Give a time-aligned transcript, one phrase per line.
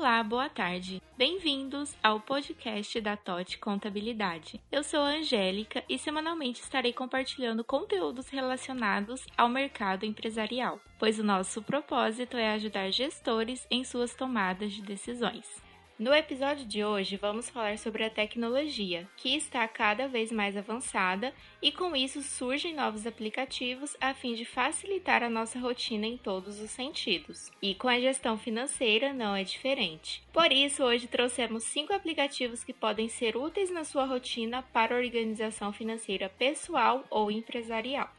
[0.00, 1.02] Olá, boa tarde.
[1.14, 4.58] Bem-vindos ao podcast da TOT Contabilidade.
[4.72, 11.22] Eu sou a Angélica e semanalmente estarei compartilhando conteúdos relacionados ao mercado empresarial, pois o
[11.22, 15.62] nosso propósito é ajudar gestores em suas tomadas de decisões.
[16.00, 21.30] No episódio de hoje, vamos falar sobre a tecnologia, que está cada vez mais avançada
[21.60, 26.58] e com isso surgem novos aplicativos a fim de facilitar a nossa rotina em todos
[26.58, 27.52] os sentidos.
[27.60, 30.22] E com a gestão financeira não é diferente.
[30.32, 35.70] Por isso, hoje trouxemos cinco aplicativos que podem ser úteis na sua rotina para organização
[35.70, 38.10] financeira pessoal ou empresarial.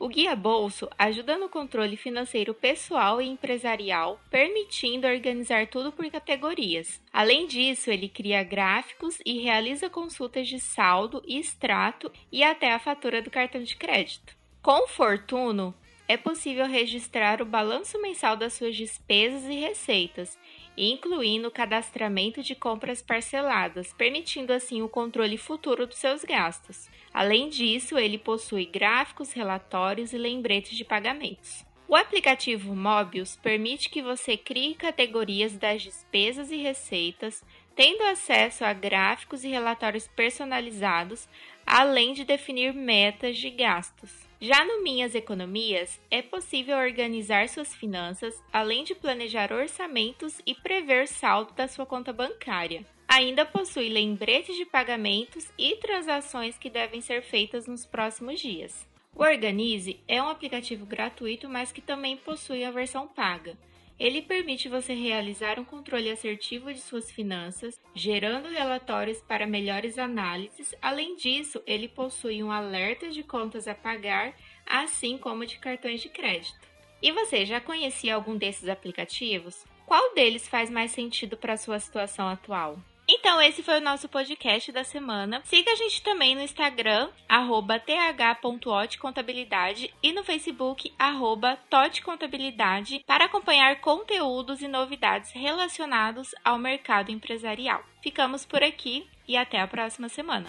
[0.00, 7.02] O Guia Bolso ajuda no controle financeiro pessoal e empresarial, permitindo organizar tudo por categorias.
[7.12, 12.78] Além disso, ele cria gráficos e realiza consultas de saldo e extrato e até a
[12.78, 14.34] fatura do cartão de crédito.
[14.62, 15.74] Com o Fortuno,
[16.08, 20.38] é possível registrar o balanço mensal das suas despesas e receitas,
[20.76, 26.88] incluindo o cadastramento de compras parceladas, permitindo assim o controle futuro dos seus gastos.
[27.12, 31.64] Além disso, ele possui gráficos, relatórios e lembretes de pagamentos.
[31.88, 38.72] O aplicativo Mobius permite que você crie categorias das despesas e receitas, tendo acesso a
[38.72, 41.28] gráficos e relatórios personalizados,
[41.66, 44.29] além de definir metas de gastos.
[44.42, 51.06] Já no Minhas Economias, é possível organizar suas finanças, além de planejar orçamentos e prever
[51.06, 52.86] saldo da sua conta bancária.
[53.06, 58.88] Ainda possui lembretes de pagamentos e transações que devem ser feitas nos próximos dias.
[59.14, 63.58] O Organize é um aplicativo gratuito, mas que também possui a versão paga.
[64.00, 70.74] Ele permite você realizar um controle assertivo de suas finanças, gerando relatórios para melhores análises.
[70.80, 74.34] Além disso, ele possui um alerta de contas a pagar,
[74.64, 76.66] assim como de cartões de crédito.
[77.02, 79.66] E você já conhecia algum desses aplicativos?
[79.84, 82.78] Qual deles faz mais sentido para a sua situação atual?
[83.12, 85.42] Então, esse foi o nosso podcast da semana.
[85.44, 93.80] Siga a gente também no Instagram, arroba th.otcontabilidade e no Facebook, arroba totcontabilidade, para acompanhar
[93.80, 97.82] conteúdos e novidades relacionados ao mercado empresarial.
[98.00, 100.46] Ficamos por aqui e até a próxima semana.